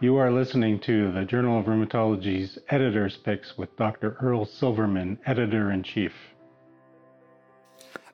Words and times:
You 0.00 0.16
are 0.18 0.30
listening 0.30 0.78
to 0.82 1.10
the 1.10 1.24
Journal 1.24 1.58
of 1.58 1.66
Rheumatology's 1.66 2.56
Editor's 2.68 3.16
Picks 3.16 3.58
with 3.58 3.74
Dr. 3.76 4.16
Earl 4.20 4.44
Silverman, 4.46 5.18
Editor 5.26 5.72
in 5.72 5.82
Chief. 5.82 6.12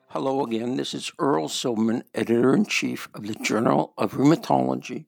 Hello 0.07 0.43
again. 0.43 0.77
This 0.77 0.95
is 0.95 1.11
Earl 1.19 1.47
Silverman, 1.47 2.03
Editor 2.15 2.55
in 2.55 2.65
Chief 2.65 3.07
of 3.13 3.27
the 3.27 3.35
Journal 3.35 3.93
of 3.99 4.13
Rheumatology. 4.13 5.05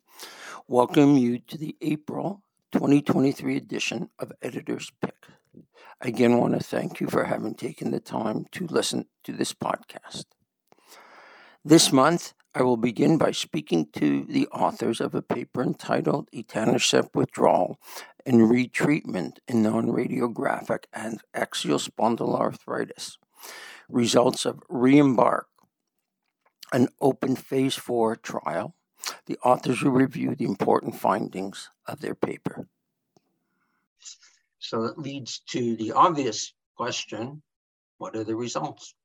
Welcome 0.67 1.17
you 1.17 1.39
to 1.47 1.57
the 1.57 1.75
April 1.81 2.43
2023 2.73 3.57
edition 3.57 4.11
of 4.19 4.31
Editor's 4.43 4.91
Pick. 5.01 5.15
I 5.99 6.09
again 6.09 6.37
want 6.37 6.53
to 6.53 6.63
thank 6.63 6.99
you 6.99 7.07
for 7.07 7.23
having 7.23 7.55
taken 7.55 7.89
the 7.89 7.99
time 7.99 8.45
to 8.51 8.67
listen 8.67 9.07
to 9.23 9.31
this 9.31 9.51
podcast. 9.51 10.25
This 11.65 11.91
month, 11.91 12.35
I 12.57 12.63
will 12.63 12.75
begin 12.75 13.19
by 13.19 13.33
speaking 13.33 13.85
to 13.93 14.23
the 14.23 14.47
authors 14.47 14.99
of 14.99 15.13
a 15.13 15.21
paper 15.21 15.61
entitled 15.61 16.31
Etanercept 16.31 17.13
Withdrawal 17.13 17.79
and 18.25 18.49
Retreatment 18.49 19.37
in 19.47 19.61
Non-Radiographic 19.61 20.85
and 20.91 21.21
Axial 21.35 21.77
Spondyloarthritis. 21.77 23.17
Results 23.87 24.43
of 24.47 24.63
RE-EMBARK, 24.69 25.43
an 26.73 26.87
open 26.99 27.35
phase 27.35 27.75
4 27.75 28.15
trial. 28.15 28.73
The 29.27 29.37
authors 29.43 29.83
will 29.83 29.91
review 29.91 30.33
the 30.33 30.45
important 30.45 30.95
findings 30.95 31.69
of 31.85 32.01
their 32.01 32.15
paper. 32.15 32.67
So 34.57 34.81
that 34.81 34.97
leads 34.97 35.41
to 35.49 35.75
the 35.75 35.91
obvious 35.91 36.53
question 36.75 37.43
what 37.99 38.15
are 38.15 38.23
the 38.23 38.35
results? 38.35 38.95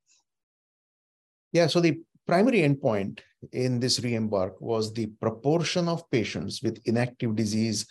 Yeah, 1.53 1.66
so 1.66 1.80
the 1.80 2.00
primary 2.27 2.61
endpoint 2.61 3.21
in 3.53 3.81
this 3.81 4.01
RE-EMBARK 4.01 4.61
was 4.61 4.93
the 4.93 5.07
proportion 5.21 5.89
of 5.89 6.09
patients 6.11 6.62
with 6.62 6.81
inactive 6.85 7.35
disease 7.35 7.87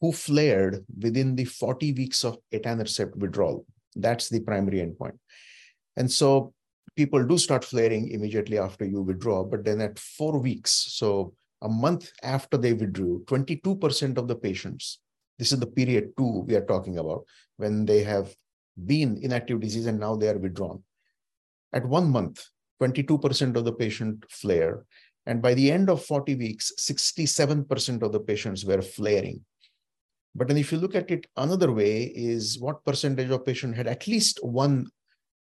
who 0.00 0.12
flared 0.12 0.84
within 1.00 1.34
the 1.34 1.44
40 1.44 1.92
weeks 1.94 2.24
of 2.24 2.38
etanercept 2.52 3.16
withdrawal. 3.16 3.66
That's 3.94 4.28
the 4.28 4.40
primary 4.40 4.78
endpoint. 4.78 5.18
And 5.96 6.10
so 6.10 6.52
people 6.96 7.24
do 7.24 7.38
start 7.38 7.64
flaring 7.64 8.10
immediately 8.10 8.58
after 8.58 8.84
you 8.84 9.02
withdraw, 9.02 9.44
but 9.44 9.64
then 9.64 9.80
at 9.80 9.98
four 9.98 10.38
weeks, 10.38 10.70
so 10.90 11.34
a 11.62 11.68
month 11.68 12.10
after 12.22 12.56
they 12.56 12.74
withdrew, 12.74 13.24
22% 13.26 14.18
of 14.18 14.28
the 14.28 14.36
patients, 14.36 15.00
this 15.38 15.52
is 15.52 15.58
the 15.58 15.66
period 15.66 16.12
two 16.16 16.44
we 16.46 16.54
are 16.54 16.64
talking 16.64 16.98
about, 16.98 17.24
when 17.56 17.84
they 17.86 18.02
have 18.02 18.34
been 18.84 19.18
inactive 19.22 19.60
disease 19.60 19.86
and 19.86 19.98
now 19.98 20.14
they 20.16 20.28
are 20.28 20.38
withdrawn. 20.38 20.82
At 21.72 21.86
one 21.86 22.10
month, 22.10 22.44
22% 22.80 23.56
of 23.56 23.64
the 23.64 23.72
patient 23.72 24.24
flare. 24.30 24.84
And 25.26 25.42
by 25.42 25.54
the 25.54 25.70
end 25.72 25.90
of 25.90 26.04
40 26.04 26.36
weeks, 26.36 26.72
67% 26.78 28.02
of 28.02 28.12
the 28.12 28.20
patients 28.20 28.64
were 28.64 28.82
flaring. 28.82 29.44
But 30.34 30.48
then 30.48 30.58
if 30.58 30.70
you 30.70 30.78
look 30.78 30.94
at 30.94 31.10
it 31.10 31.26
another 31.36 31.72
way, 31.72 32.04
is 32.04 32.60
what 32.60 32.84
percentage 32.84 33.30
of 33.30 33.46
patients 33.46 33.76
had 33.76 33.86
at 33.86 34.06
least 34.06 34.38
one 34.44 34.88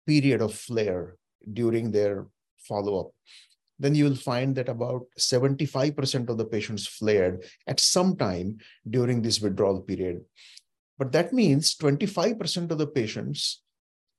period 0.06 0.42
of 0.42 0.54
flare 0.54 1.16
during 1.52 1.90
their 1.90 2.26
follow-up? 2.58 3.10
Then 3.78 3.94
you'll 3.94 4.14
find 4.14 4.54
that 4.54 4.68
about 4.68 5.06
75% 5.18 6.28
of 6.28 6.38
the 6.38 6.44
patients 6.44 6.86
flared 6.86 7.44
at 7.66 7.80
some 7.80 8.16
time 8.16 8.58
during 8.88 9.22
this 9.22 9.40
withdrawal 9.40 9.80
period. 9.80 10.20
But 10.98 11.10
that 11.12 11.32
means 11.32 11.74
25% 11.76 12.70
of 12.70 12.78
the 12.78 12.86
patients 12.86 13.63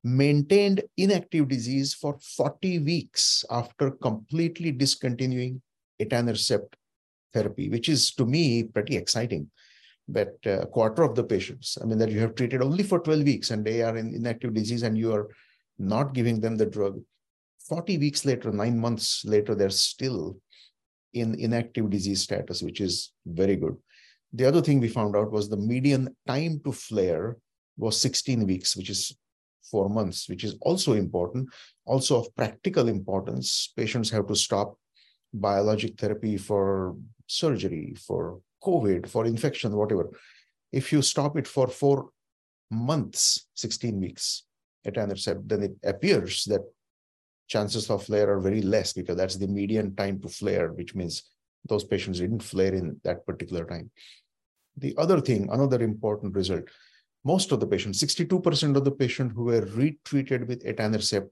maintained 0.06 0.84
inactive 0.98 1.48
disease 1.48 1.95
for 1.95 2.16
40 2.20 2.80
weeks 2.80 3.44
after 3.50 3.89
completely 3.89 4.72
discontinuing 4.72 5.59
etanercept 6.00 6.75
therapy, 7.34 7.70
which 7.70 7.89
is 7.89 8.14
to 8.14 8.25
me 8.25 8.64
pretty 8.64 8.95
exciting. 8.95 9.50
That 10.08 10.36
a 10.45 10.62
uh, 10.62 10.66
quarter 10.67 11.02
of 11.02 11.16
the 11.16 11.23
patients, 11.23 11.80
I 11.81 11.86
mean, 11.86 11.97
that 11.97 12.12
you 12.12 12.20
have 12.20 12.36
treated 12.36 12.62
only 12.62 12.84
for 12.84 13.00
12 13.00 13.23
weeks 13.23 13.50
and 13.50 13.66
they 13.66 13.81
are 13.81 13.97
in 13.97 14.14
inactive 14.14 14.53
disease 14.53 14.84
and 14.84 14.96
you 14.96 15.12
are 15.12 15.28
not 15.80 16.13
giving 16.13 16.40
them 16.40 16.56
the 16.56 16.68
drug. 16.68 17.01
40 17.68 17.97
weeks 17.97 18.24
later, 18.24 18.51
nine 18.51 18.78
months 18.78 19.25
later, 19.25 19.56
they're 19.56 19.72
still 19.72 20.38
in 21.16 21.34
inactive 21.40 21.90
disease 21.90 22.22
status, 22.22 22.62
which 22.62 22.80
is 22.80 23.13
very 23.25 23.56
good. 23.56 23.75
The 24.34 24.46
other 24.46 24.62
thing 24.62 24.80
we 24.80 24.90
found 24.90 25.16
out 25.16 25.31
was 25.31 25.50
the 25.50 25.57
median 25.57 26.16
time 26.28 26.62
to 26.66 26.72
flare 26.72 27.38
was 27.75 28.00
16 28.00 28.46
weeks, 28.46 28.78
which 28.78 28.91
is 28.91 29.18
four 29.70 29.90
months, 29.90 30.30
which 30.30 30.44
is 30.44 30.56
also 30.62 30.94
important, 30.94 31.50
also 31.86 32.20
of 32.20 32.36
practical 32.36 32.88
importance. 32.88 33.72
Patients 33.76 34.09
have 34.09 34.28
to 34.28 34.36
stop 34.36 34.78
biologic 35.34 36.00
therapy 36.00 36.38
for 36.38 36.96
surgery, 37.28 37.96
for 38.08 38.40
COVID, 38.64 39.08
for 39.08 39.25
infection, 39.25 39.75
whatever. 39.75 40.09
If 40.72 40.92
you 40.92 41.02
stop 41.02 41.38
it 41.38 41.48
for 41.48 41.68
four 41.68 42.09
months, 42.72 43.48
16 43.56 44.00
weeks 44.00 44.44
etanercept, 44.88 45.48
then 45.48 45.64
it 45.64 45.75
appears 45.84 46.46
that 46.46 46.62
chances 47.48 47.90
of 47.90 48.04
flare 48.04 48.31
are 48.31 48.40
very 48.40 48.62
less 48.62 48.94
because 48.94 49.16
that's 49.16 49.36
the 49.36 49.48
median 49.48 49.96
time 49.96 50.20
to 50.22 50.28
flare, 50.28 50.72
which 50.74 50.96
means 50.96 51.24
those 51.68 51.84
patients 51.84 52.20
didn't 52.20 52.44
flare 52.44 52.74
in 52.74 53.00
that 53.04 53.25
particular 53.25 53.66
time. 53.66 53.90
The 54.78 54.96
other 54.98 55.22
thing, 55.22 55.48
another 55.52 55.81
important 55.81 56.36
result, 56.36 56.66
most 57.25 57.52
of 57.52 57.59
the 57.59 57.68
patients, 57.68 58.02
62% 58.03 58.78
of 58.78 58.86
the 58.86 58.91
patients 58.91 59.34
who 59.36 59.46
were 59.46 59.66
retreated 59.74 60.47
with 60.47 60.63
etanercept 60.63 61.30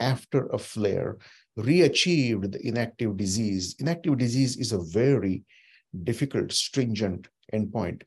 after 0.00 0.46
a 0.46 0.58
flare 0.58 1.18
re-achieved 1.56 2.52
the 2.52 2.66
inactive 2.66 3.16
disease. 3.16 3.76
Inactive 3.78 4.18
disease 4.18 4.56
is 4.56 4.72
a 4.72 4.78
very 4.78 5.44
difficult, 6.02 6.50
stringent 6.50 7.28
endpoint. 7.52 8.02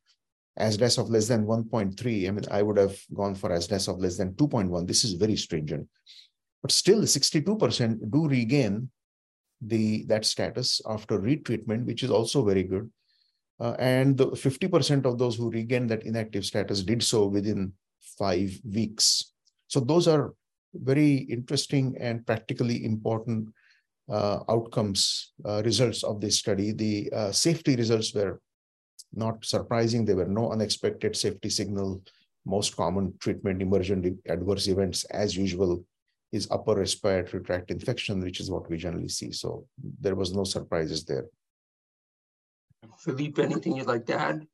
ASDAS 0.60 0.98
of 0.98 1.10
less 1.10 1.28
than 1.28 1.46
1.3, 1.46 2.28
I 2.28 2.32
mean, 2.32 2.44
I 2.50 2.64
would 2.64 2.78
have 2.78 2.98
gone 3.14 3.36
for 3.36 3.52
ASDAS 3.52 3.88
of 3.88 4.00
less 4.00 4.18
than 4.18 4.34
2.1. 4.34 4.88
This 4.88 5.04
is 5.04 5.14
very 5.14 5.36
stringent. 5.36 5.88
But 6.64 6.72
still, 6.72 7.02
62% 7.02 8.12
do 8.12 8.28
regain 8.28 8.90
the 9.62 10.06
that 10.06 10.26
status 10.26 10.82
after 10.88 11.20
retreatment, 11.20 11.86
which 11.86 12.04
is 12.04 12.10
also 12.10 12.44
very 12.44 12.64
good. 12.64 12.90
Uh, 13.60 13.76
and 13.80 14.18
50% 14.18 15.06
of 15.06 15.18
those 15.18 15.36
who 15.36 15.50
regained 15.50 15.90
that 15.90 16.04
inactive 16.04 16.46
status 16.46 16.84
did 16.84 17.02
so 17.02 17.26
within 17.26 17.74
five 18.18 18.60
weeks. 18.64 19.34
So 19.68 19.80
those 19.80 20.08
are 20.08 20.34
very 20.74 21.16
interesting 21.16 21.96
and 22.00 22.26
practically 22.26 22.86
important 22.86 23.50
uh, 24.10 24.40
outcomes, 24.48 25.34
uh, 25.46 25.62
results 25.64 26.04
of 26.04 26.22
this 26.22 26.38
study. 26.38 26.72
The 26.72 27.10
uh, 27.12 27.32
safety 27.32 27.76
results 27.76 28.14
were 28.14 28.40
not 29.14 29.44
surprising. 29.44 30.06
There 30.06 30.16
were 30.16 30.26
no 30.26 30.52
unexpected 30.52 31.16
safety 31.16 31.50
signal. 31.50 32.02
Most 32.46 32.76
common 32.76 33.14
treatment 33.20 33.62
emergent 33.62 34.18
adverse 34.30 34.68
events, 34.68 35.04
as 35.06 35.36
usual, 35.36 35.84
is 36.32 36.48
upper 36.52 36.76
respiratory 36.76 37.44
tract 37.44 37.72
infection, 37.72 38.22
which 38.22 38.40
is 38.40 38.52
what 38.52 38.70
we 38.70 38.78
generally 38.78 39.10
see. 39.10 39.32
So 39.32 39.66
there 40.00 40.16
was 40.16 40.34
no 40.34 40.44
surprises 40.44 41.04
there. 41.04 41.26
Philippe, 42.98 43.42
anything 43.42 43.76
you'd 43.76 43.88
like 43.88 44.06
to 44.08 44.20
add? 44.20 44.48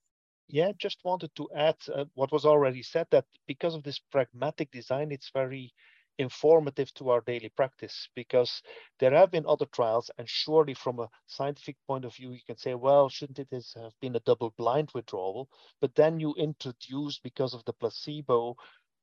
Yeah, 0.47 0.71
just 0.77 0.99
wanted 1.03 1.33
to 1.35 1.49
add 1.55 1.77
uh, 1.94 2.05
what 2.16 2.31
was 2.31 2.45
already 2.45 2.83
said 2.83 3.07
that 3.11 3.25
because 3.47 3.75
of 3.75 3.83
this 3.83 3.99
pragmatic 4.11 4.71
design, 4.71 5.11
it's 5.11 5.31
very 5.33 5.73
informative 6.19 6.94
to 6.94 7.09
our 7.09 7.21
daily 7.21 7.49
practice 7.49 8.07
because 8.16 8.61
there 8.99 9.11
have 9.11 9.31
been 9.31 9.45
other 9.47 9.66
trials 9.67 10.11
and 10.17 10.29
surely 10.29 10.73
from 10.73 10.99
a 10.99 11.09
scientific 11.25 11.75
point 11.88 12.05
of 12.05 12.16
view 12.16 12.31
you 12.31 12.39
can 12.45 12.57
say 12.57 12.75
well 12.75 13.09
shouldn't 13.09 13.39
it 13.39 13.47
have 13.75 13.94
been 13.99 14.16
a 14.16 14.19
double 14.21 14.53
blind 14.57 14.89
withdrawal? 14.94 15.50
But 15.81 15.95
then 15.95 16.19
you 16.19 16.35
introduce 16.35 17.19
because 17.19 17.53
of 17.53 17.65
the 17.65 17.73
placebo 17.73 18.55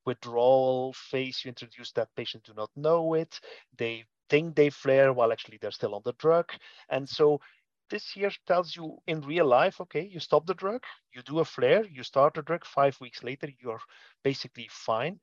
withdrawal 0.07 0.93
phase 0.93 1.43
you 1.45 1.49
introduce 1.49 1.93
that 1.93 2.15
patients 2.17 2.49
do 2.49 2.55
not 2.57 2.71
know 2.77 3.15
it. 3.15 3.41
They 3.77 4.05
think 4.29 4.55
they 4.55 4.71
flare 4.71 5.13
while 5.13 5.33
actually 5.33 5.59
they're 5.61 5.73
still 5.73 5.95
on 5.95 6.03
the 6.05 6.15
drug. 6.15 6.53
And 6.89 7.09
so 7.09 7.41
this 7.91 8.11
here 8.13 8.31
tells 8.47 8.77
you 8.77 8.99
in 9.07 9.21
real 9.23 9.47
life, 9.47 9.81
okay, 9.81 10.03
you 10.03 10.21
stop 10.21 10.47
the 10.47 10.55
drug, 10.55 10.83
you 11.13 11.23
do 11.23 11.41
a 11.41 11.45
flare, 11.45 11.85
you 11.87 12.03
start 12.03 12.35
the 12.35 12.43
drug, 12.43 12.65
five 12.65 12.99
weeks 13.01 13.23
later, 13.23 13.49
you're 13.61 13.81
basically 14.25 14.69
fine. 14.71 15.21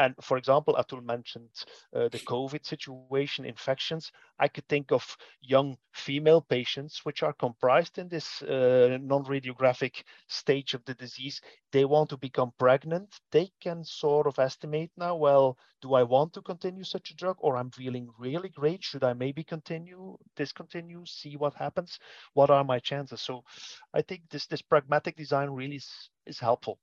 And 0.00 0.14
for 0.22 0.38
example, 0.38 0.74
Atul 0.78 1.04
mentioned 1.04 1.50
uh, 1.94 2.08
the 2.08 2.20
COVID 2.20 2.64
situation, 2.64 3.44
infections. 3.44 4.10
I 4.38 4.48
could 4.48 4.66
think 4.66 4.92
of 4.92 5.04
young 5.42 5.76
female 5.92 6.40
patients 6.40 7.04
which 7.04 7.22
are 7.22 7.34
comprised 7.34 7.98
in 7.98 8.08
this 8.08 8.40
uh, 8.40 8.96
non-radiographic 9.02 10.02
stage 10.26 10.72
of 10.72 10.82
the 10.86 10.94
disease. 10.94 11.42
They 11.70 11.84
want 11.84 12.08
to 12.10 12.16
become 12.16 12.52
pregnant. 12.58 13.20
They 13.30 13.50
can 13.60 13.84
sort 13.84 14.26
of 14.26 14.38
estimate 14.38 14.90
now, 14.96 15.16
well, 15.16 15.58
do 15.82 15.92
I 15.92 16.02
want 16.02 16.32
to 16.32 16.40
continue 16.40 16.84
such 16.84 17.10
a 17.10 17.16
drug 17.16 17.36
or 17.38 17.58
I'm 17.58 17.70
feeling 17.70 18.08
really 18.18 18.48
great? 18.48 18.82
Should 18.82 19.04
I 19.04 19.12
maybe 19.12 19.44
continue, 19.44 20.16
discontinue, 20.34 21.04
see 21.04 21.36
what 21.36 21.52
happens? 21.54 21.98
What 22.32 22.48
are 22.48 22.64
my 22.64 22.78
chances? 22.78 23.20
So 23.20 23.44
I 23.92 24.00
think 24.00 24.22
this, 24.30 24.46
this 24.46 24.62
pragmatic 24.62 25.14
design 25.16 25.50
really 25.50 25.76
is, 25.76 26.10
is 26.24 26.38
helpful. 26.38 26.78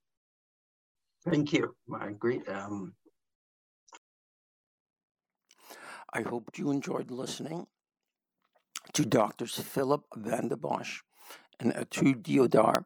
Thank 1.26 1.52
you. 1.52 1.76
I 2.00 2.10
agree. 2.10 2.42
Um, 2.46 2.94
I 6.14 6.22
hope 6.22 6.58
you 6.58 6.72
enjoyed 6.72 7.12
listening 7.12 7.68
to 8.94 9.06
Doctors 9.06 9.60
Philip 9.60 10.04
van 10.16 10.48
de 10.48 10.56
Bosch 10.56 11.02
and 11.60 11.74
Atul 11.74 12.22
Deodhar, 12.22 12.86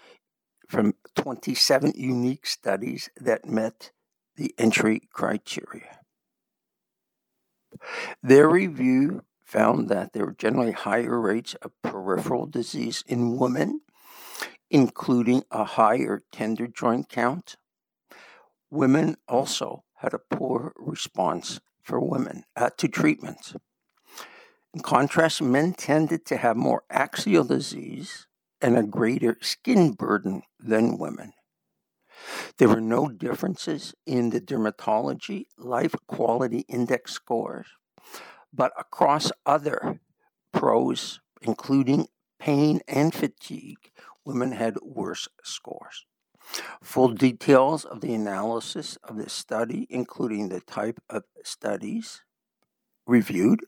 from 0.69 0.95
27 1.17 1.93
unique 1.97 2.47
studies 2.47 3.09
that 3.17 3.47
met 3.47 3.91
the 4.37 4.55
entry 4.59 5.03
criteria. 5.13 6.01
Their 8.23 8.49
review 8.49 9.23
found 9.45 9.89
that 9.89 10.13
there 10.13 10.27
were 10.27 10.37
generally 10.39 10.73
higher 10.73 11.19
rates 11.19 11.55
of 11.63 11.73
peripheral 11.83 12.47
disease 12.47 13.03
in 13.07 13.39
women, 13.39 13.81
including 14.71 15.43
a 15.51 15.65
higher 15.65 16.23
tender 16.31 16.67
joint 16.67 17.09
count. 17.09 17.57
Women 18.71 19.17
also 19.27 19.85
had 19.97 20.13
a 20.13 20.19
poor 20.19 20.73
response 20.77 21.61
for 21.83 21.99
women 21.99 22.45
uh, 22.55 22.71
to 22.77 22.89
treatment. 22.89 23.55
In 24.75 24.81
contrast, 24.81 25.41
men 25.41 25.73
tended 25.73 26.27
to 26.27 26.37
have 26.37 26.57
more 26.57 26.83
axial 26.91 27.45
disease 27.45 28.28
and 28.61 28.77
a 28.77 28.83
greater 28.83 29.37
skin 29.41 29.93
burden 29.93 30.43
than 30.59 30.99
women. 30.99 31.33
There 32.59 32.69
were 32.69 32.81
no 32.81 33.09
differences 33.09 33.95
in 34.07 34.31
the 34.31 34.41
dermatology 34.41 35.47
life 35.57 35.95
quality 36.07 36.65
index 36.69 37.13
scores, 37.13 37.69
but 38.53 38.73
across 38.79 39.31
other 39.47 40.01
PROs, 40.53 41.21
including 41.43 42.09
pain 42.41 42.81
and 42.89 43.15
fatigue, 43.15 43.93
women 44.25 44.53
had 44.53 44.77
worse 44.83 45.29
scores. 45.43 46.05
Full 46.83 47.09
details 47.09 47.85
of 47.85 48.01
the 48.01 48.15
analysis 48.15 48.97
of 49.05 49.17
the 49.17 49.29
study, 49.29 49.87
including 49.91 50.49
the 50.49 50.61
type 50.61 50.99
of 51.11 51.25
studies 51.45 52.23
reviewed, 53.07 53.61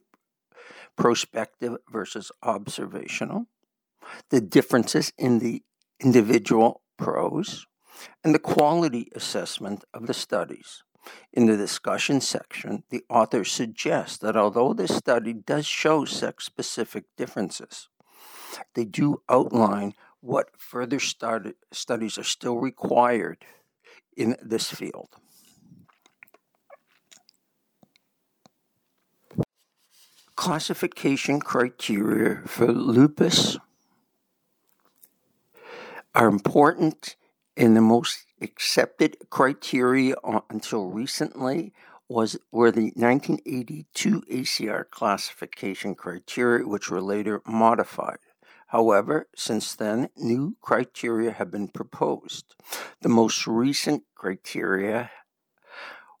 prospective 0.97 1.77
versus 1.89 2.31
observational, 2.43 3.45
the 4.29 4.41
differences 4.41 5.11
in 5.17 5.39
the 5.39 5.63
individual 5.99 6.81
PROs, 6.97 7.65
and 8.23 8.33
the 8.33 8.39
quality 8.39 9.09
assessment 9.15 9.83
of 9.93 10.07
the 10.07 10.13
studies. 10.13 10.83
In 11.33 11.47
the 11.47 11.57
discussion 11.57 12.21
section, 12.21 12.83
the 12.89 13.03
authors 13.09 13.51
suggest 13.51 14.21
that 14.21 14.37
although 14.37 14.73
this 14.73 14.95
study 14.95 15.33
does 15.33 15.65
show 15.65 16.05
sex 16.05 16.45
specific 16.45 17.05
differences, 17.17 17.89
they 18.75 18.85
do 18.85 19.21
outline 19.27 19.93
what 20.19 20.49
further 20.59 20.99
studies 20.99 22.17
are 22.17 22.23
still 22.23 22.57
required 22.57 23.43
in 24.15 24.35
this 24.41 24.69
field. 24.69 25.09
Classification 30.35 31.39
criteria 31.39 32.41
for 32.45 32.71
lupus 32.71 33.57
are 36.13 36.27
important 36.27 37.15
and 37.55 37.75
the 37.75 37.81
most 37.81 38.25
accepted 38.41 39.17
criteria 39.29 40.15
until 40.49 40.87
recently 40.87 41.73
was 42.07 42.37
were 42.51 42.71
the 42.71 42.91
1982 42.95 44.21
ACR 44.29 44.89
classification 44.89 45.95
criteria, 45.95 46.67
which 46.67 46.89
were 46.89 47.01
later 47.01 47.41
modified. 47.47 48.17
However, 48.67 49.27
since 49.35 49.75
then, 49.75 50.09
new 50.17 50.55
criteria 50.61 51.31
have 51.31 51.51
been 51.51 51.67
proposed. 51.67 52.55
The 53.01 53.09
most 53.09 53.47
recent 53.47 54.03
criteria 54.15 55.11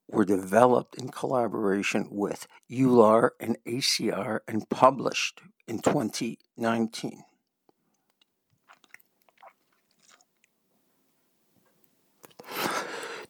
were 0.07 0.25
developed 0.25 0.95
in 0.95 1.09
collaboration 1.09 2.07
with 2.11 2.47
EULAR 2.69 3.31
and 3.39 3.57
ACR 3.65 4.39
and 4.47 4.69
published 4.69 5.41
in 5.67 5.79
2019. 5.79 7.23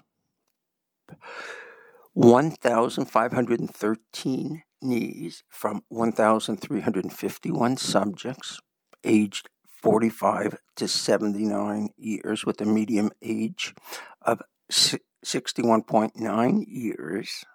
1,513 2.13 4.63
knees 4.81 5.43
from 5.49 5.83
1,351 5.89 7.77
subjects 7.77 8.59
aged 9.03 9.49
45 9.81 10.57
to 10.75 10.87
79 10.87 11.89
years 11.97 12.45
with 12.45 12.59
a 12.61 12.65
median 12.65 13.11
age 13.21 13.75
of 14.21 14.41
61.9 14.71 16.65
years 16.67 17.45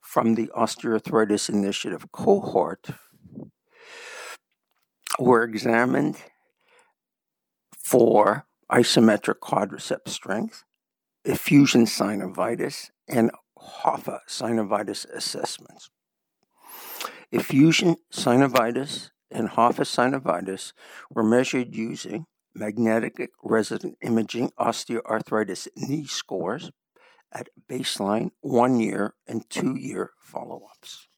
from 0.00 0.34
the 0.34 0.50
Osteoarthritis 0.56 1.48
Initiative 1.48 2.06
cohort 2.12 2.90
were 5.18 5.42
examined 5.42 6.16
for 7.78 8.46
isometric 8.70 9.38
quadriceps 9.40 10.08
strength, 10.08 10.64
effusion 11.24 11.86
synovitis, 11.86 12.90
and 13.08 13.30
Hoffa 13.58 14.20
synovitis 14.28 15.08
assessments. 15.10 15.90
Effusion 17.32 17.96
synovitis 18.12 19.10
and 19.34 19.50
Hoffa 19.50 19.84
synovitis 19.84 20.72
were 21.10 21.24
measured 21.24 21.74
using 21.74 22.26
magnetic 22.54 23.30
resonance 23.42 23.96
imaging 24.00 24.50
osteoarthritis 24.58 25.68
knee 25.76 26.06
scores 26.06 26.70
at 27.32 27.48
baseline, 27.68 28.30
one 28.40 28.78
year, 28.78 29.14
and 29.26 29.50
two 29.50 29.74
year 29.76 30.12
follow 30.20 30.62
ups. 30.70 31.08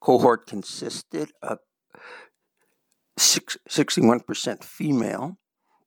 Cohort 0.00 0.46
consisted 0.46 1.30
of 1.40 1.58
six, 3.16 3.56
61% 3.68 4.64
female. 4.64 5.38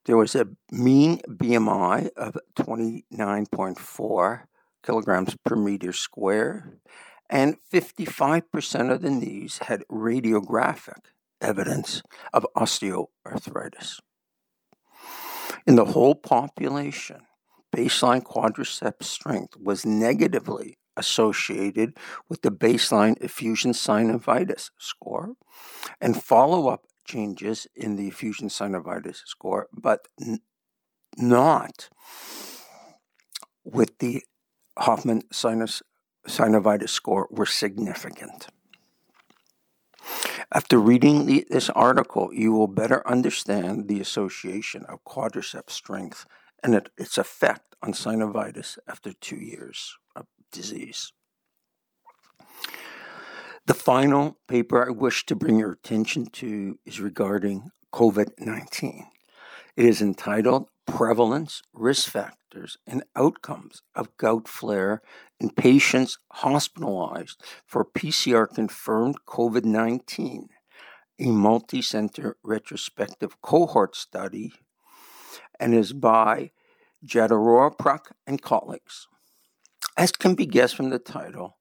There 0.05 0.17
was 0.17 0.35
a 0.35 0.47
mean 0.71 1.19
BMI 1.29 2.09
of 2.15 2.37
29.4 2.55 4.43
kilograms 4.85 5.35
per 5.43 5.55
meter 5.55 5.93
square, 5.93 6.77
and 7.29 7.57
55% 7.71 8.91
of 8.91 9.01
the 9.01 9.09
knees 9.09 9.59
had 9.63 9.83
radiographic 9.91 11.05
evidence 11.41 12.01
of 12.33 12.45
osteoarthritis. 12.55 13.99
In 15.65 15.75
the 15.75 15.85
whole 15.85 16.15
population, 16.15 17.21
baseline 17.75 18.23
quadriceps 18.23 19.03
strength 19.03 19.57
was 19.57 19.85
negatively 19.85 20.77
associated 20.95 21.97
with 22.29 22.41
the 22.41 22.51
baseline 22.51 23.21
effusion 23.23 23.71
synovitis 23.71 24.69
score 24.77 25.33
and 25.99 26.21
follow 26.21 26.67
up 26.67 26.85
changes 27.05 27.67
in 27.75 27.95
the 27.95 28.07
effusion 28.07 28.47
synovitis 28.47 29.21
score, 29.25 29.67
but 29.73 30.07
n- 30.21 30.39
not 31.17 31.89
with 33.63 33.97
the 33.99 34.23
Hoffman 34.77 35.23
sinus 35.31 35.81
synovitis 36.27 36.89
score 36.89 37.27
were 37.29 37.45
significant. 37.45 38.47
After 40.51 40.77
reading 40.77 41.25
the, 41.25 41.45
this 41.49 41.69
article, 41.71 42.29
you 42.33 42.51
will 42.51 42.67
better 42.67 43.07
understand 43.07 43.87
the 43.87 43.99
association 43.99 44.85
of 44.87 45.03
quadriceps 45.03 45.71
strength 45.71 46.25
and 46.63 46.75
it, 46.75 46.89
its 46.97 47.17
effect 47.17 47.75
on 47.81 47.93
synovitis 47.93 48.77
after 48.87 49.13
two 49.13 49.35
years 49.35 49.97
of 50.15 50.25
disease. 50.51 51.11
The 53.65 53.73
final 53.73 54.37
paper 54.47 54.85
I 54.85 54.91
wish 54.91 55.25
to 55.25 55.35
bring 55.35 55.57
your 55.59 55.71
attention 55.71 56.25
to 56.27 56.77
is 56.85 56.99
regarding 56.99 57.71
COVID 57.93 58.31
19. 58.39 59.07
It 59.75 59.85
is 59.85 60.01
entitled 60.01 60.67
Prevalence, 60.85 61.61
Risk 61.73 62.09
Factors, 62.09 62.77
and 62.85 63.03
Outcomes 63.15 63.81
of 63.95 64.15
Gout 64.17 64.47
Flare 64.47 65.01
in 65.39 65.49
Patients 65.49 66.17
Hospitalized 66.33 67.41
for 67.65 67.85
PCR 67.85 68.47
Confirmed 68.53 69.17
COVID 69.27 69.65
19, 69.65 70.49
a 71.19 71.31
multi 71.31 71.81
center 71.81 72.37
retrospective 72.43 73.41
cohort 73.41 73.95
study, 73.95 74.53
and 75.59 75.73
is 75.73 75.93
by 75.93 76.51
Jatuworapruk 77.05 78.11
and 78.27 78.41
colleagues. 78.41 79.07
As 79.97 80.11
can 80.11 80.35
be 80.35 80.45
guessed 80.45 80.75
from 80.75 80.89
the 80.89 80.99
title, 80.99 81.57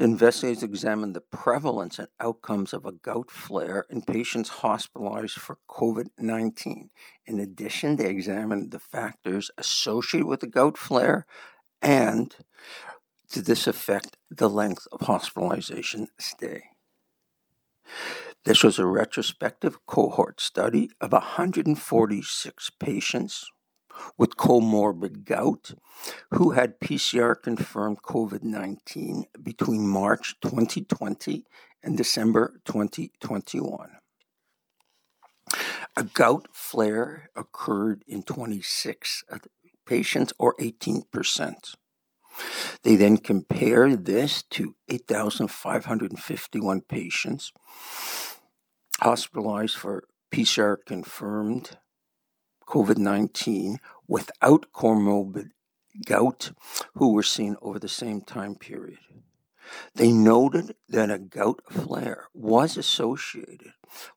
the 0.00 0.06
investigators 0.06 0.62
examined 0.62 1.14
the 1.14 1.20
prevalence 1.20 1.98
and 1.98 2.08
outcomes 2.18 2.72
of 2.72 2.86
a 2.86 2.92
gout 2.92 3.30
flare 3.30 3.84
in 3.90 4.00
patients 4.00 4.48
hospitalized 4.48 5.34
for 5.34 5.58
COVID 5.68 6.06
19. 6.18 6.88
In 7.26 7.38
addition, 7.38 7.96
they 7.96 8.08
examined 8.08 8.70
the 8.70 8.78
factors 8.78 9.50
associated 9.58 10.26
with 10.26 10.40
the 10.40 10.46
gout 10.46 10.78
flare 10.78 11.26
and, 11.82 12.34
to 13.30 13.42
this 13.42 13.66
effect, 13.66 14.16
the 14.30 14.48
length 14.48 14.88
of 14.90 15.02
hospitalization 15.02 16.08
stay. 16.18 16.62
This 18.46 18.64
was 18.64 18.78
a 18.78 18.86
retrospective 18.86 19.84
cohort 19.84 20.40
study 20.40 20.88
of 21.02 21.12
146 21.12 22.70
patients 22.80 23.50
with 24.16 24.36
comorbid 24.36 25.24
gout 25.24 25.72
who 26.32 26.50
had 26.50 26.80
PCR 26.80 27.34
confirmed 27.40 28.02
COVID 28.02 28.42
19 28.42 29.24
between 29.42 29.86
March 29.86 30.34
2020 30.42 31.44
and 31.82 31.96
December 31.96 32.60
2021. 32.64 33.90
A 35.96 36.04
gout 36.04 36.48
flare 36.52 37.30
occurred 37.34 38.04
in 38.06 38.22
26 38.22 39.24
patients, 39.90 40.32
or 40.38 40.54
18%. 40.56 41.74
They 42.84 42.94
then 42.94 43.16
compared 43.16 44.04
this 44.04 44.44
to 44.50 44.76
8,551 44.88 46.82
patients 46.82 47.52
hospitalized 49.00 49.76
for 49.76 50.04
PCR 50.32 50.76
confirmed 50.86 51.76
COVID 52.70 52.98
19 52.98 53.78
without 54.06 54.66
comorbid 54.72 55.50
gout 56.06 56.52
who 56.94 57.12
were 57.12 57.24
seen 57.24 57.56
over 57.60 57.80
the 57.80 57.88
same 57.88 58.20
time 58.20 58.54
period. 58.54 59.00
They 59.96 60.12
noted 60.12 60.76
that 60.88 61.10
a 61.10 61.18
gout 61.18 61.62
flare 61.68 62.28
was 62.32 62.76
associated 62.76 63.72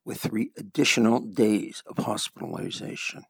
with 0.06 0.20
three 0.20 0.52
additional 0.56 1.20
days 1.20 1.82
of 1.88 2.06
hospitalization. 2.06 3.24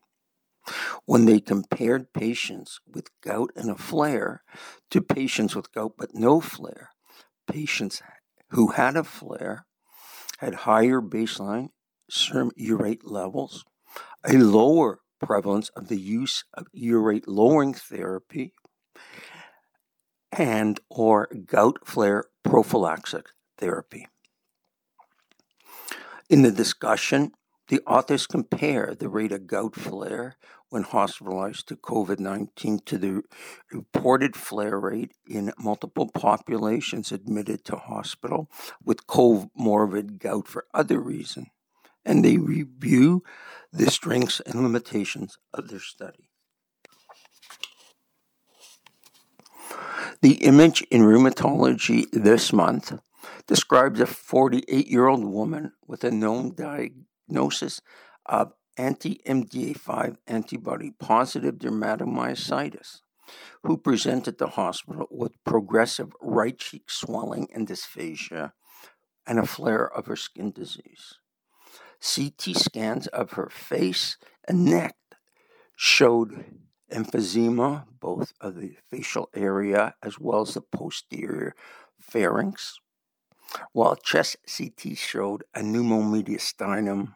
When 1.05 1.23
they 1.23 1.39
compared 1.39 2.11
patients 2.11 2.81
with 2.85 3.07
gout 3.21 3.51
and 3.55 3.71
a 3.71 3.75
flare 3.75 4.43
to 4.91 5.01
patients 5.01 5.55
with 5.55 5.71
gout 5.71 5.93
but 5.97 6.13
no 6.13 6.41
flare, 6.41 6.89
patients 7.47 8.01
who 8.49 8.71
had 8.71 8.97
a 8.97 9.05
flare 9.05 9.67
had 10.39 10.53
higher 10.67 10.99
baseline 11.01 11.69
serum 12.09 12.51
urate 12.59 13.03
levels, 13.05 13.63
a 14.25 14.33
lower 14.33 14.99
prevalence 15.25 15.69
of 15.69 15.87
the 15.87 15.99
use 15.99 16.43
of 16.53 16.67
urate 16.73 17.27
lowering 17.27 17.73
therapy, 17.73 18.53
and 20.31 20.79
or 20.89 21.27
gout 21.45 21.79
flare 21.85 22.25
prophylaxis 22.43 23.23
therapy. 23.57 24.07
In 26.29 26.41
the 26.41 26.51
discussion, 26.51 27.31
the 27.67 27.81
authors 27.87 28.27
compare 28.27 28.93
the 28.93 29.09
rate 29.09 29.31
of 29.31 29.47
gout 29.47 29.75
flare 29.75 30.35
when 30.69 30.83
hospitalized 30.83 31.67
to 31.67 31.75
COVID 31.75 32.19
19 32.19 32.79
to 32.85 32.97
the 32.97 33.21
reported 33.71 34.35
flare 34.35 34.79
rate 34.79 35.11
in 35.27 35.53
multiple 35.57 36.09
populations 36.13 37.11
admitted 37.11 37.63
to 37.65 37.75
hospital 37.75 38.49
with 38.83 39.07
comorbid 39.07 40.17
gout 40.17 40.47
for 40.47 40.65
other 40.73 40.99
reasons, 40.99 41.47
and 42.05 42.23
they 42.23 42.37
review 42.37 43.23
the 43.71 43.89
strengths 43.89 44.39
and 44.41 44.61
limitations 44.61 45.37
of 45.53 45.69
their 45.69 45.79
study. 45.79 46.29
The 50.21 50.35
image 50.45 50.81
in 50.89 51.01
rheumatology 51.01 52.05
this 52.11 52.53
month 52.53 52.93
describes 53.47 53.99
a 53.99 54.05
48 54.05 54.87
year 54.87 55.07
old 55.07 55.25
woman 55.25 55.73
with 55.85 56.03
a 56.03 56.11
known 56.11 56.53
diagnosis 56.55 57.81
of 58.25 58.53
anti 58.77 59.21
MDA5 59.27 60.17
antibody 60.27 60.91
positive 60.91 61.55
dermatomyositis 61.55 63.01
who 63.63 63.77
presented 63.77 64.37
to 64.37 64.47
hospital 64.47 65.07
with 65.09 65.43
progressive 65.43 66.13
right 66.21 66.57
cheek 66.57 66.89
swelling 66.89 67.47
and 67.53 67.67
dysphagia 67.67 68.51
and 69.25 69.39
a 69.39 69.45
flare 69.45 69.85
of 69.85 70.05
her 70.07 70.15
skin 70.15 70.51
disease. 70.51 71.19
CT 72.03 72.57
scans 72.57 73.07
of 73.07 73.31
her 73.31 73.49
face 73.49 74.17
and 74.45 74.65
neck 74.65 74.95
showed 75.75 76.43
emphysema, 76.91 77.85
both 77.99 78.33
of 78.41 78.55
the 78.55 78.75
facial 78.91 79.29
area 79.33 79.95
as 80.03 80.19
well 80.19 80.41
as 80.41 80.53
the 80.53 80.61
posterior 80.61 81.55
pharynx, 82.01 82.79
while 83.71 83.95
chest 83.95 84.35
CT 84.45 84.97
showed 84.97 85.43
a 85.55 85.61
pneumomediastinum 85.61 87.15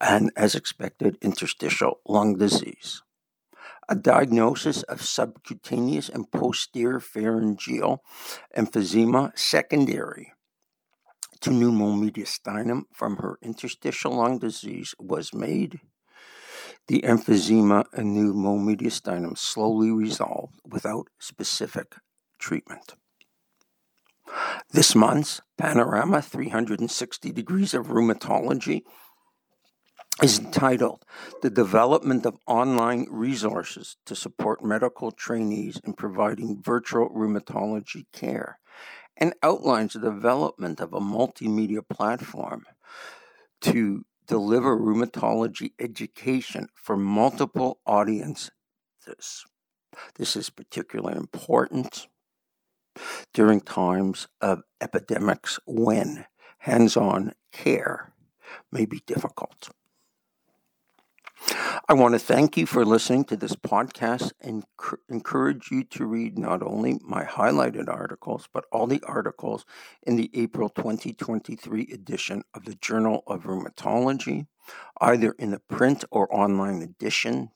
and, 0.00 0.32
as 0.36 0.54
expected, 0.54 1.16
interstitial 1.22 2.00
lung 2.06 2.36
disease. 2.38 3.02
A 3.88 3.94
diagnosis 3.94 4.82
of 4.82 5.00
subcutaneous 5.00 6.08
and 6.08 6.30
posterior 6.30 7.00
pharyngeal 7.00 8.02
emphysema 8.56 9.36
secondary 9.38 10.32
to 11.40 11.50
pneumomediastinum 11.50 12.82
from 12.92 13.16
her 13.16 13.38
interstitial 13.42 14.16
lung 14.16 14.38
disease 14.38 14.94
was 14.98 15.34
made. 15.34 15.80
The 16.86 17.02
emphysema 17.02 17.84
and 17.92 18.16
pneumomediastinum 18.16 19.36
slowly 19.36 19.90
resolved 19.90 20.60
without 20.64 21.08
specific 21.18 21.96
treatment. 22.38 22.94
This 24.72 24.94
month's 24.94 25.40
Panorama 25.56 26.22
360 26.22 27.32
Degrees 27.32 27.74
of 27.74 27.86
Rheumatology 27.86 28.82
is 30.22 30.38
entitled 30.38 31.04
The 31.42 31.50
Development 31.50 32.26
of 32.26 32.38
Online 32.46 33.06
Resources 33.10 33.96
to 34.04 34.14
Support 34.14 34.64
Medical 34.64 35.12
Trainees 35.12 35.80
in 35.84 35.94
Providing 35.94 36.60
Virtual 36.60 37.08
Rheumatology 37.08 38.06
Care 38.12 38.58
and 39.18 39.34
outlines 39.42 39.92
the 39.92 40.00
development 40.00 40.80
of 40.80 40.94
a 40.94 41.00
multimedia 41.00 41.86
platform 41.86 42.64
to 43.60 44.04
deliver 44.26 44.78
rheumatology 44.78 45.72
education 45.78 46.68
for 46.74 46.96
multiple 46.96 47.80
audiences. 47.84 48.50
This 50.16 50.36
is 50.36 50.50
particularly 50.50 51.16
important 51.16 52.06
during 53.32 53.60
times 53.60 54.28
of 54.40 54.62
epidemics 54.80 55.58
when 55.66 56.26
hands 56.58 56.96
on 56.96 57.32
care 57.52 58.12
may 58.70 58.84
be 58.84 59.02
difficult. 59.06 59.70
I 61.88 61.94
want 61.94 62.14
to 62.14 62.18
thank 62.18 62.56
you 62.56 62.66
for 62.66 62.84
listening 62.84 63.22
to 63.24 63.36
this 63.36 63.54
podcast 63.54 64.32
and 64.40 64.64
encourage 65.08 65.70
you 65.70 65.84
to 65.84 66.04
read 66.04 66.36
not 66.38 66.60
only 66.62 66.98
my 67.02 67.24
highlighted 67.24 67.88
articles, 67.88 68.48
but 68.52 68.66
all 68.70 68.86
the 68.86 69.02
articles 69.06 69.64
in 70.02 70.16
the 70.16 70.30
April 70.34 70.68
2023 70.68 71.88
edition 71.92 72.42
of 72.54 72.64
the 72.64 72.74
Journal 72.74 73.22
of 73.26 73.44
Rheumatology, 73.44 74.46
either 75.00 75.32
in 75.38 75.52
the 75.52 75.60
print 75.60 76.04
or 76.10 76.34
online 76.34 76.82
edition, 76.82 77.50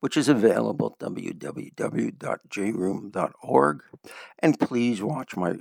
which 0.00 0.16
is 0.16 0.28
available 0.28 0.96
at 1.00 1.06
www.jrheum.org. 1.06 3.82
And 4.40 4.58
please 4.58 5.02
watch 5.02 5.36
my 5.36 5.56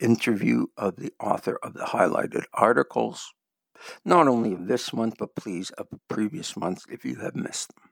interview 0.00 0.66
of 0.76 0.96
the 0.96 1.12
author 1.20 1.58
of 1.62 1.74
the 1.74 1.84
highlighted 1.84 2.44
articles 2.52 3.32
not 4.04 4.28
only 4.28 4.52
of 4.52 4.66
this 4.66 4.92
month, 4.92 5.16
but 5.18 5.34
please 5.34 5.70
of 5.70 5.88
previous 6.08 6.56
months 6.56 6.84
if 6.90 7.04
you 7.04 7.16
have 7.16 7.34
missed 7.34 7.74
them. 7.74 7.90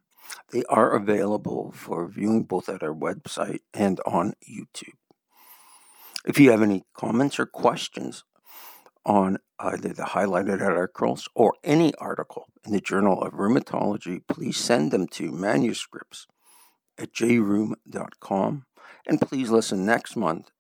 They 0.51 0.64
are 0.68 0.95
available 0.95 1.73
for 1.75 2.09
viewing 2.09 2.45
both 2.45 2.68
at 2.68 2.83
our 2.83 2.95
website 2.95 3.61
and 3.75 4.01
on 4.07 4.35
YouTube. 4.49 4.95
If 6.25 6.38
you 6.38 6.51
have 6.51 6.62
any 6.62 6.85
comments 6.95 7.38
or 7.40 7.47
questions 7.47 8.25
on 9.05 9.38
either 9.59 9.88
the 9.88 10.03
highlighted 10.05 10.61
articles 10.61 11.29
or 11.35 11.55
any 11.64 11.92
article 11.97 12.47
in 12.64 12.73
the 12.73 12.81
Journal 12.81 13.21
of 13.23 13.33
Rheumatology, 13.33 14.23
please 14.29 14.57
send 14.57 14.92
them 14.92 15.09
to 15.09 15.33
manuscripts 15.33 16.27
at 16.99 17.12
jrheum.com. 17.12 18.66
And 19.07 19.21
please 19.21 19.51
listen 19.51 19.85
next 19.85 20.14
month 20.14 20.51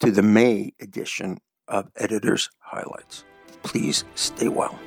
to 0.00 0.12
the 0.12 0.22
May 0.22 0.72
edition 0.80 1.38
of 1.66 1.90
Editor's 1.96 2.50
Highlights. 2.60 3.24
Please 3.62 4.04
stay 4.14 4.48
well. 4.48 4.78